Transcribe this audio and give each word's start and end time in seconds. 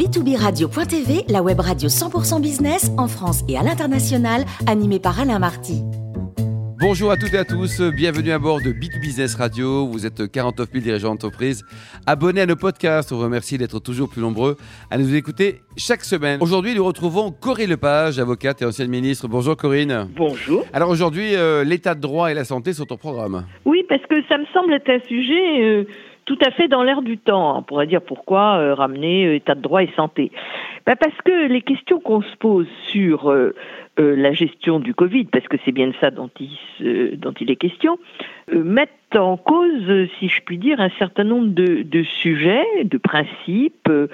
b2b-radio.tv, 0.00 1.24
la 1.28 1.42
web 1.42 1.60
radio 1.60 1.90
100% 1.90 2.40
business 2.40 2.90
en 2.96 3.06
France 3.06 3.44
et 3.50 3.58
à 3.58 3.62
l'international, 3.62 4.46
animée 4.66 4.98
par 4.98 5.20
Alain 5.20 5.38
Marty. 5.38 5.82
Bonjour 6.80 7.10
à 7.10 7.18
toutes 7.18 7.34
et 7.34 7.36
à 7.36 7.44
tous, 7.44 7.82
bienvenue 7.82 8.30
à 8.30 8.38
bord 8.38 8.62
de 8.62 8.70
B2 8.70 8.98
Business 8.98 9.34
Radio. 9.34 9.86
Vous 9.86 10.06
êtes 10.06 10.32
49 10.32 10.70
000 10.72 10.82
dirigeants 10.82 11.10
d'entreprise. 11.10 11.62
Abonnez 12.06 12.40
à 12.40 12.46
nos 12.46 12.56
podcasts, 12.56 13.12
on 13.12 13.16
vous 13.16 13.24
remercie 13.24 13.58
d'être 13.58 13.78
toujours 13.78 14.08
plus 14.08 14.22
nombreux 14.22 14.56
à 14.90 14.96
nous 14.96 15.14
écouter 15.14 15.56
chaque 15.76 16.02
semaine. 16.02 16.38
Aujourd'hui, 16.40 16.74
nous 16.74 16.84
retrouvons 16.86 17.30
Corinne 17.30 17.68
Lepage, 17.68 18.18
avocate 18.18 18.62
et 18.62 18.64
ancienne 18.64 18.88
ministre. 18.88 19.28
Bonjour 19.28 19.54
Corinne. 19.54 20.08
Bonjour. 20.16 20.64
Alors 20.72 20.88
aujourd'hui, 20.88 21.36
euh, 21.36 21.62
l'état 21.62 21.94
de 21.94 22.00
droit 22.00 22.30
et 22.30 22.34
la 22.34 22.44
santé 22.44 22.72
sont 22.72 22.90
au 22.90 22.96
programme. 22.96 23.44
Oui, 23.66 23.84
parce 23.86 24.06
que 24.08 24.14
ça 24.30 24.38
me 24.38 24.46
semble 24.54 24.72
être 24.72 24.88
un 24.88 25.06
sujet 25.06 25.62
euh, 25.62 25.84
tout 26.30 26.38
à 26.46 26.52
fait 26.52 26.68
dans 26.68 26.84
l'air 26.84 27.02
du 27.02 27.18
temps. 27.18 27.58
On 27.58 27.62
pourrait 27.62 27.88
dire 27.88 28.02
pourquoi 28.02 28.58
euh, 28.58 28.74
ramener 28.74 29.34
état 29.34 29.56
de 29.56 29.60
droit 29.60 29.82
et 29.82 29.90
santé. 29.96 30.30
Bah, 30.86 30.94
parce 30.94 31.16
que 31.24 31.48
les 31.48 31.60
questions 31.60 31.98
qu'on 31.98 32.22
se 32.22 32.36
pose 32.36 32.68
sur 32.86 33.28
euh, 34.00 34.14
la 34.16 34.32
gestion 34.32 34.78
du 34.78 34.94
Covid, 34.94 35.24
parce 35.24 35.48
que 35.48 35.56
c'est 35.64 35.72
bien 35.72 35.88
de 35.88 35.94
ça 36.00 36.12
dont 36.12 36.30
il, 36.38 37.50
est 37.50 37.56
question, 37.56 37.98
euh, 38.52 38.62
mettent 38.62 39.16
en 39.16 39.36
cause, 39.36 40.08
si 40.18 40.28
je 40.28 40.40
puis 40.42 40.56
dire, 40.56 40.80
un 40.80 40.90
certain 41.00 41.24
nombre 41.24 41.48
de, 41.48 41.82
de 41.82 42.02
sujets, 42.04 42.84
de 42.84 42.96
principes, 42.96 43.88
euh, 43.90 44.06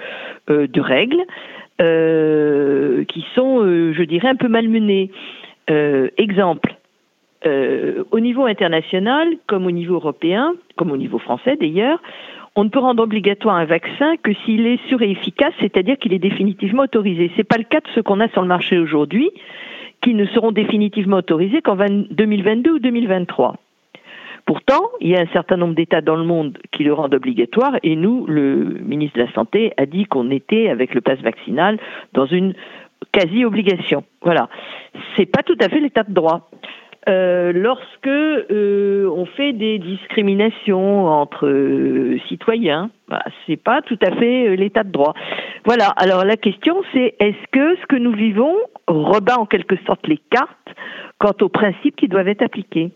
de 0.47 0.81
règles, 0.81 1.23
qui 3.07 3.25
sont, 3.35 3.61
je 3.63 4.03
dirais, 4.03 4.29
un 4.29 4.35
peu 4.35 4.47
malmenés. 4.47 5.11
exemple, 6.17 6.75
au 7.45 8.19
niveau 8.19 8.45
international, 8.45 9.27
comme 9.47 9.65
au 9.65 9.71
niveau 9.71 9.95
européen, 9.95 10.53
comme 10.75 10.91
au 10.91 10.97
niveau 10.97 11.19
français 11.19 11.55
d'ailleurs, 11.55 12.01
on 12.55 12.63
ne 12.63 12.69
peut 12.69 12.79
rendre 12.79 13.03
obligatoire 13.03 13.55
un 13.55 13.65
vaccin 13.65 14.17
que 14.17 14.33
s'il 14.43 14.65
est 14.65 14.83
sûr 14.87 15.03
et 15.03 15.11
efficace, 15.11 15.53
c'est-à-dire 15.59 15.97
qu'il 15.99 16.11
est 16.13 16.19
définitivement 16.19 16.83
autorisé. 16.83 17.29
Ce 17.33 17.37
n'est 17.37 17.43
pas 17.43 17.57
le 17.57 17.63
cas 17.63 17.81
de 17.81 17.87
ce 17.93 17.99
qu'on 17.99 18.19
a 18.19 18.27
sur 18.29 18.41
le 18.41 18.47
marché 18.47 18.79
aujourd'hui 18.79 19.29
qui 20.01 20.15
ne 20.15 20.25
seront 20.25 20.51
définitivement 20.51 21.17
autorisés 21.17 21.61
qu'en 21.61 21.75
2022 21.75 22.71
ou 22.71 22.79
2023. 22.79 23.57
Pourtant, 24.45 24.89
il 25.01 25.09
y 25.09 25.15
a 25.15 25.19
un 25.19 25.27
certain 25.33 25.57
nombre 25.57 25.75
d'États 25.75 26.01
dans 26.01 26.15
le 26.15 26.23
monde 26.23 26.57
qui 26.71 26.83
le 26.83 26.93
rendent 26.93 27.13
obligatoire 27.13 27.77
et 27.83 27.95
nous, 27.95 28.25
le 28.27 28.79
ministre 28.81 29.19
de 29.19 29.25
la 29.25 29.31
Santé 29.33 29.73
a 29.77 29.85
dit 29.85 30.05
qu'on 30.05 30.31
était, 30.31 30.69
avec 30.69 30.95
le 30.95 31.01
pass 31.01 31.19
vaccinal, 31.19 31.77
dans 32.13 32.25
une 32.25 32.53
quasi-obligation. 33.11 34.03
Voilà. 34.21 34.49
C'est 35.15 35.25
pas 35.25 35.43
tout 35.43 35.57
à 35.59 35.69
fait 35.69 35.79
l'état 35.79 36.03
de 36.03 36.13
droit. 36.13 36.49
Euh, 37.07 37.53
lorsque 37.53 38.07
euh, 38.07 39.09
on 39.15 39.25
fait 39.25 39.53
des 39.53 39.79
discriminations 39.79 41.07
entre 41.07 41.47
euh, 41.47 42.19
citoyens, 42.27 42.89
bah, 43.07 43.23
c'est 43.45 43.55
pas 43.55 43.81
tout 43.81 43.97
à 44.01 44.11
fait 44.11 44.57
l'état 44.57 44.83
de 44.83 44.91
droit. 44.91 45.13
Voilà. 45.63 45.87
Alors 45.95 46.25
la 46.25 46.35
question 46.35 46.83
c'est 46.91 47.15
est-ce 47.19 47.47
que 47.51 47.77
ce 47.77 47.85
que 47.85 47.95
nous 47.95 48.11
vivons 48.11 48.55
rebat 48.87 49.39
en 49.39 49.45
quelque 49.45 49.77
sorte 49.85 50.05
les 50.07 50.19
cartes 50.29 50.49
quant 51.17 51.33
aux 51.39 51.49
principes 51.49 51.95
qui 51.95 52.09
doivent 52.09 52.27
être 52.27 52.41
appliqués? 52.41 52.91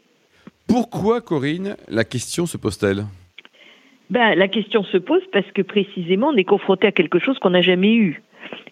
Pourquoi, 0.68 1.22
Corinne, 1.22 1.78
la 1.88 2.03
question 2.03 2.46
se 2.46 2.58
pose-t-elle? 2.58 3.06
Ben, 4.09 4.36
la 4.36 4.50
question 4.50 4.84
se 4.84 4.98
pose 4.98 5.22
parce 5.31 5.50
que 5.53 5.62
précisément 5.62 6.28
on 6.34 6.36
est 6.36 6.44
confronté 6.44 6.88
à 6.88 6.92
quelque 6.92 7.20
chose 7.20 7.40
qu'on 7.40 7.52
n'a 7.52 7.62
jamais 7.62 7.96
eu, 7.96 8.22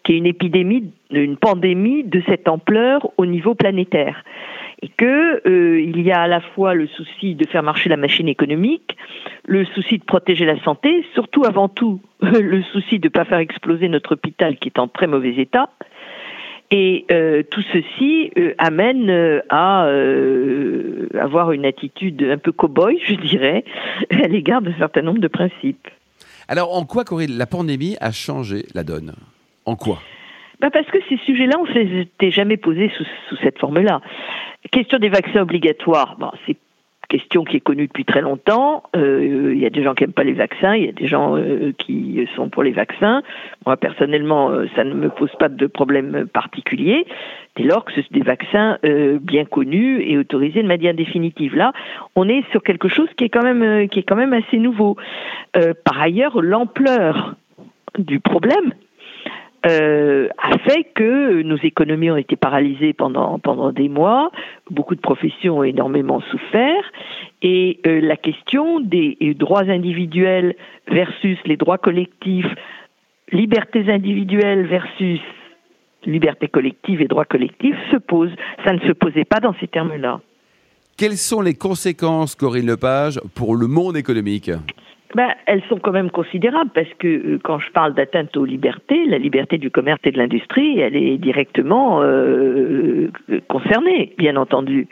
qui 0.03 0.13
est 0.13 0.17
une 0.17 0.25
épidémie, 0.25 0.91
une 1.11 1.37
pandémie 1.37 2.03
de 2.03 2.21
cette 2.27 2.49
ampleur 2.49 3.09
au 3.15 3.25
niveau 3.25 3.55
planétaire 3.55 4.21
et 4.81 4.87
que 4.87 5.41
euh, 5.47 5.81
il 5.81 6.01
y 6.01 6.11
a 6.11 6.21
à 6.21 6.27
la 6.27 6.41
fois 6.41 6.73
le 6.73 6.87
souci 6.87 7.35
de 7.35 7.45
faire 7.47 7.63
marcher 7.63 7.89
la 7.89 7.97
machine 7.97 8.27
économique, 8.27 8.97
le 9.45 9.65
souci 9.65 9.97
de 9.97 10.03
protéger 10.03 10.45
la 10.45 10.61
santé, 10.63 11.05
surtout 11.13 11.43
avant 11.43 11.67
tout 11.67 12.01
le 12.21 12.61
souci 12.63 12.99
de 12.99 13.07
ne 13.07 13.11
pas 13.11 13.25
faire 13.25 13.39
exploser 13.39 13.89
notre 13.89 14.13
hôpital 14.13 14.57
qui 14.57 14.69
est 14.69 14.79
en 14.79 14.87
très 14.87 15.07
mauvais 15.07 15.35
état. 15.35 15.69
Et 16.71 17.05
euh, 17.11 17.41
tout 17.49 17.63
ceci 17.73 18.31
euh, 18.37 18.53
amène 18.59 19.09
euh, 19.09 19.41
à 19.49 19.87
avoir 21.19 21.51
une 21.51 21.65
attitude 21.65 22.21
un 22.21 22.37
peu 22.37 22.51
cow-boy, 22.51 22.99
je 23.03 23.15
dirais, 23.15 23.63
à 24.11 24.27
l'égard 24.27 24.61
d'un 24.61 24.77
certain 24.77 25.01
nombre 25.01 25.19
de 25.19 25.27
principes. 25.27 25.87
Alors, 26.47 26.75
en 26.75 26.85
quoi, 26.85 27.03
Corinne, 27.03 27.37
la 27.37 27.47
pandémie 27.47 27.95
a 27.99 28.11
changé 28.11 28.65
la 28.75 28.83
donne? 28.83 29.13
En 29.65 29.75
quoi? 29.75 29.99
Bah 30.59 30.69
parce 30.71 30.87
que 30.87 30.97
ces 31.07 31.17
sujets-là, 31.25 31.57
on 31.57 31.65
ne 31.65 31.73
s'était 31.73 32.31
jamais 32.31 32.57
posés 32.57 32.91
sous, 32.97 33.05
sous 33.29 33.37
cette 33.37 33.57
forme-là. 33.59 34.01
Question 34.71 34.99
des 34.99 35.09
vaccins 35.09 35.41
obligatoires, 35.41 36.17
c'est 36.45 36.57
question 37.09 37.43
qui 37.43 37.57
est 37.57 37.59
connue 37.59 37.87
depuis 37.87 38.05
très 38.05 38.21
longtemps. 38.21 38.83
Euh, 38.95 39.51
il 39.53 39.59
y 39.59 39.65
a 39.65 39.69
des 39.69 39.83
gens 39.83 39.95
qui 39.95 40.03
n'aiment 40.03 40.13
pas 40.13 40.23
les 40.23 40.33
vaccins, 40.33 40.75
il 40.75 40.85
y 40.85 40.89
a 40.89 40.93
des 40.93 41.07
gens 41.07 41.35
euh, 41.35 41.73
qui 41.77 42.25
sont 42.35 42.49
pour 42.49 42.63
les 42.63 42.71
vaccins. 42.71 43.23
Moi, 43.65 43.75
personnellement, 43.75 44.51
euh, 44.51 44.67
ça 44.75 44.83
ne 44.83 44.93
me 44.93 45.09
pose 45.09 45.31
pas 45.39 45.49
de 45.49 45.67
problème 45.67 46.27
particulier, 46.31 47.05
dès 47.57 47.63
lors 47.63 47.83
que 47.83 47.91
ce 47.93 48.01
sont 48.01 48.07
des 48.11 48.21
vaccins 48.21 48.77
bien 49.21 49.43
connus 49.43 50.01
et 50.03 50.17
autorisés 50.17 50.61
de 50.61 50.67
manière 50.67 50.93
définitive. 50.93 51.55
Là, 51.55 51.73
on 52.15 52.29
est 52.29 52.43
sur 52.51 52.61
quelque 52.61 52.87
chose 52.87 53.09
qui 53.17 53.25
est 53.25 53.29
quand 53.29 53.43
même, 53.43 54.33
assez 54.33 54.57
nouveau. 54.57 54.95
Par 55.53 55.99
ailleurs, 55.99 56.41
l'ampleur 56.41 57.35
du 57.97 58.19
problème 58.19 58.73
euh, 59.65 60.27
a 60.37 60.57
fait 60.59 60.85
que 60.95 61.41
nos 61.41 61.57
économies 61.57 62.11
ont 62.11 62.17
été 62.17 62.35
paralysées 62.35 62.93
pendant 62.93 63.39
pendant 63.39 63.71
des 63.71 63.89
mois. 63.89 64.31
Beaucoup 64.69 64.95
de 64.95 65.01
professions 65.01 65.59
ont 65.59 65.63
énormément 65.63 66.21
souffert 66.31 66.83
et 67.41 67.79
euh, 67.85 67.99
la 68.01 68.15
question 68.15 68.79
des 68.79 69.17
droits 69.37 69.63
individuels 69.63 70.55
versus 70.87 71.37
les 71.45 71.57
droits 71.57 71.77
collectifs, 71.77 72.47
libertés 73.31 73.89
individuelles 73.91 74.65
versus 74.65 75.19
liberté 76.05 76.47
collective 76.47 77.01
et 77.01 77.07
droits 77.07 77.25
collectifs 77.25 77.75
se 77.91 77.97
pose. 77.97 78.31
Ça 78.63 78.73
ne 78.73 78.79
se 78.79 78.93
posait 78.93 79.25
pas 79.25 79.39
dans 79.39 79.53
ces 79.59 79.67
termes-là. 79.67 80.21
Quelles 80.97 81.17
sont 81.17 81.41
les 81.41 81.53
conséquences, 81.53 82.35
Corinne 82.35 82.65
Lepage, 82.65 83.21
pour 83.33 83.55
le 83.55 83.67
monde 83.67 83.95
économique? 83.95 84.51
Ben, 85.19 85.33
elles 85.47 85.61
sont 85.67 85.79
quand 85.79 85.91
même 85.91 86.11
considérables 86.11 86.71
parce 86.73 86.93
que 86.97 87.07
euh, 87.09 87.39
quand 87.43 87.59
je 87.59 87.69
parle 87.71 87.93
d'atteinte 87.93 88.37
aux 88.37 88.45
libertés, 88.45 89.03
la 89.05 89.17
liberté 89.17 89.57
du 89.57 89.69
commerce 89.69 89.99
et 90.05 90.11
de 90.11 90.17
l'industrie, 90.17 90.79
elle 90.79 90.95
est 90.95 91.17
directement 91.17 92.01
euh, 92.01 93.11
concernée, 93.49 94.13
bien 94.17 94.37
entendu. 94.37 94.87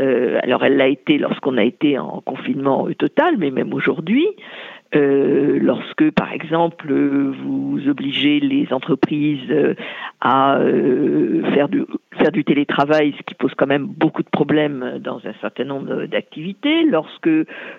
Euh, 0.00 0.40
alors 0.42 0.64
elle 0.64 0.76
l'a 0.76 0.88
été 0.88 1.18
lorsqu'on 1.18 1.56
a 1.56 1.62
été 1.62 2.00
en 2.00 2.20
confinement 2.20 2.88
total, 2.98 3.36
mais 3.38 3.52
même 3.52 3.72
aujourd'hui, 3.72 4.26
euh, 4.96 5.39
lorsque, 5.70 6.10
par 6.10 6.32
exemple, 6.32 6.92
vous 6.92 7.78
obligez 7.88 8.40
les 8.40 8.72
entreprises 8.72 9.50
euh, 9.50 9.74
à 10.20 10.58
euh, 10.58 11.42
faire, 11.54 11.68
du, 11.68 11.84
faire 12.18 12.32
du 12.32 12.42
télétravail, 12.44 13.14
ce 13.16 13.22
qui 13.22 13.36
pose 13.36 13.54
quand 13.56 13.68
même 13.68 13.86
beaucoup 13.86 14.24
de 14.24 14.28
problèmes 14.28 14.98
dans 14.98 15.20
un 15.24 15.34
certain 15.40 15.64
nombre 15.64 16.06
d'activités, 16.06 16.82
lorsque 16.82 17.30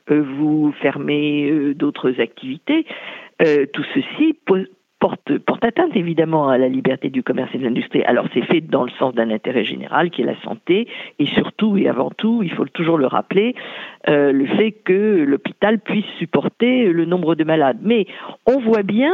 vous 0.10 0.74
fermez 0.82 1.74
d'autres 1.76 2.22
activités, 2.22 2.86
tout 3.74 3.86
ceci 3.94 4.38
pose, 4.46 4.68
atteinte 5.64 5.96
évidemment 5.96 6.50
à 6.50 6.58
la 6.58 6.68
liberté 6.68 7.10
du 7.10 7.24
commerce 7.24 7.50
et 7.54 7.58
de 7.58 7.64
l'industrie. 7.64 8.04
Alors 8.04 8.28
c'est 8.34 8.42
fait 8.42 8.62
dans 8.62 8.84
le 8.84 8.92
sens 8.92 9.14
d'un 9.14 9.30
intérêt 9.30 9.64
général 9.64 10.10
qui 10.10 10.22
est 10.22 10.26
la 10.26 10.40
santé 10.42 10.88
et 11.20 11.26
surtout 11.26 11.78
et 11.78 11.88
avant 11.88 12.10
tout, 12.10 12.42
il 12.44 12.52
faut 12.52 12.66
toujours 12.66 12.98
le 12.98 13.08
rappeler, 13.08 13.56
euh, 14.08 14.32
le 14.32 14.46
fait 14.46 14.72
que 14.72 15.24
l'hôpital 15.28 15.80
puisse 15.80 16.06
supporter 16.18 16.86
le 16.86 17.06
nombre 17.06 17.36
de 17.36 17.44
malades. 17.44 17.80
Mais 17.82 18.06
on 18.46 18.60
voit 18.60 18.84
bien 18.84 19.14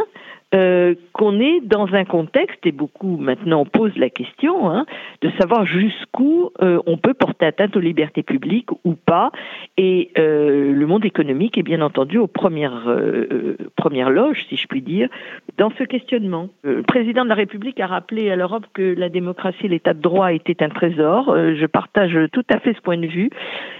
euh, 0.55 0.95
qu'on 1.11 1.39
est 1.41 1.59
dans 1.61 1.93
un 1.93 2.05
contexte, 2.05 2.65
et 2.65 2.71
beaucoup 2.71 3.17
maintenant 3.17 3.65
posent 3.65 3.97
la 3.97 4.09
question, 4.09 4.69
hein, 4.69 4.85
de 5.21 5.29
savoir 5.39 5.65
jusqu'où 5.65 6.51
euh, 6.61 6.79
on 6.85 6.97
peut 6.97 7.13
porter 7.13 7.45
atteinte 7.45 7.75
aux 7.75 7.81
libertés 7.81 8.23
publiques 8.23 8.69
ou 8.85 8.93
pas. 8.93 9.31
Et 9.77 10.11
euh, 10.17 10.71
le 10.71 10.87
monde 10.87 11.03
économique 11.05 11.57
est 11.57 11.63
bien 11.63 11.81
entendu 11.81 12.17
aux 12.17 12.27
premières, 12.27 12.87
euh, 12.87 13.57
premières 13.75 14.09
loges, 14.09 14.45
si 14.47 14.55
je 14.55 14.67
puis 14.67 14.81
dire, 14.81 15.09
dans 15.57 15.71
ce 15.77 15.83
questionnement. 15.83 16.47
Le 16.63 16.83
président 16.83 17.23
de 17.23 17.29
la 17.29 17.35
République 17.35 17.79
a 17.79 17.87
rappelé 17.87 18.31
à 18.31 18.35
l'Europe 18.35 18.65
que 18.73 18.95
la 18.97 19.09
démocratie 19.09 19.65
et 19.65 19.69
l'état 19.69 19.93
de 19.93 20.01
droit 20.01 20.31
étaient 20.31 20.63
un 20.63 20.69
trésor. 20.69 21.35
je 21.35 21.65
partage 21.65 22.17
tout 22.31 22.45
à 22.49 22.59
fait 22.59 22.73
ce 22.73 22.81
point 22.81 22.97
de 22.97 23.07
vue. 23.07 23.29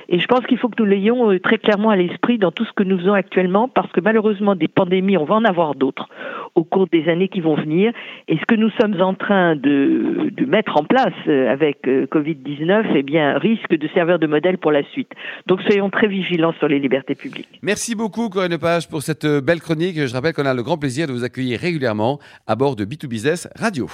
Et 0.09 0.19
je 0.19 0.27
pense 0.27 0.45
qu'il 0.45 0.57
faut 0.57 0.69
que 0.69 0.81
nous 0.81 0.89
l'ayons 0.89 1.37
très 1.39 1.57
clairement 1.57 1.89
à 1.89 1.95
l'esprit 1.95 2.37
dans 2.37 2.51
tout 2.51 2.65
ce 2.65 2.71
que 2.73 2.83
nous 2.83 2.97
faisons 2.97 3.13
actuellement, 3.13 3.67
parce 3.67 3.91
que 3.91 4.01
malheureusement, 4.01 4.55
des 4.55 4.67
pandémies, 4.67 5.17
on 5.17 5.25
va 5.25 5.35
en 5.35 5.43
avoir 5.43 5.75
d'autres 5.75 6.09
au 6.57 6.63
cours 6.63 6.87
des 6.91 7.07
années 7.07 7.29
qui 7.29 7.39
vont 7.39 7.55
venir. 7.55 7.93
Et 8.27 8.37
ce 8.37 8.45
que 8.45 8.55
nous 8.55 8.69
sommes 8.81 8.99
en 8.99 9.13
train 9.13 9.55
de, 9.55 10.33
mettre 10.45 10.75
en 10.77 10.83
place 10.83 11.13
euh, 11.27 11.51
avec 11.51 11.87
euh, 11.87 12.07
Covid-19, 12.07 12.93
eh 12.95 13.03
bien, 13.03 13.37
risque 13.37 13.75
de 13.75 13.87
servir 13.93 14.17
de 14.17 14.27
modèle 14.27 14.57
pour 14.57 14.71
la 14.71 14.83
suite. 14.91 15.11
Donc 15.45 15.61
soyons 15.61 15.89
très 15.89 16.07
vigilants 16.07 16.53
sur 16.57 16.67
les 16.67 16.79
libertés 16.79 17.15
publiques. 17.15 17.59
Merci 17.61 17.95
beaucoup, 17.95 18.29
Corinne 18.29 18.51
Lepage, 18.51 18.89
pour 18.89 19.01
cette 19.01 19.25
belle 19.25 19.61
chronique. 19.61 19.95
Je 19.95 20.13
rappelle 20.13 20.33
qu'on 20.33 20.45
a 20.45 20.53
le 20.53 20.63
grand 20.63 20.77
plaisir 20.77 21.07
de 21.07 21.13
vous 21.13 21.23
accueillir 21.23 21.59
régulièrement 21.59 22.19
à 22.47 22.55
bord 22.55 22.75
de 22.75 22.85
B2Business 22.85 23.47
Radio. 23.55 23.87